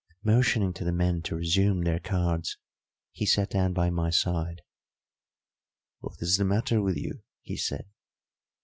[0.23, 2.57] Motioning to the men to resume their cards,
[3.11, 4.61] he sat down by my side.
[5.99, 7.85] "What is the matter with you?" he said.